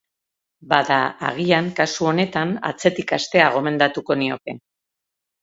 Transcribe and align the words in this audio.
Bada, 0.69 0.95
agian, 1.27 1.67
kasu 1.79 2.07
honetan, 2.13 2.55
atzetik 2.71 3.15
hastea 3.19 3.53
gomendatuko 3.59 4.19
nioke. 4.25 4.59